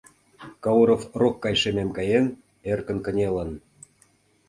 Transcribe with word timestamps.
Кауров 0.63 1.03
рок 1.21 1.35
гай 1.45 1.55
шемем 1.61 1.89
каен, 1.97 2.25
эркын 2.71 2.97
кынелын. 3.05 3.51